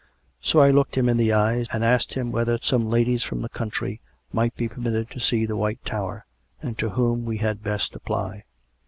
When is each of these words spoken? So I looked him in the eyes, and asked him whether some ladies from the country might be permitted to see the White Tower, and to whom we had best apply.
So 0.41 0.57
I 0.61 0.71
looked 0.71 0.97
him 0.97 1.07
in 1.07 1.17
the 1.17 1.31
eyes, 1.31 1.67
and 1.71 1.83
asked 1.85 2.13
him 2.15 2.31
whether 2.31 2.57
some 2.59 2.89
ladies 2.89 3.21
from 3.21 3.43
the 3.43 3.49
country 3.49 4.01
might 4.33 4.55
be 4.55 4.67
permitted 4.67 5.11
to 5.11 5.19
see 5.19 5.45
the 5.45 5.55
White 5.55 5.85
Tower, 5.85 6.25
and 6.59 6.75
to 6.79 6.89
whom 6.89 7.23
we 7.23 7.37
had 7.37 7.61
best 7.61 7.95
apply. 7.95 8.45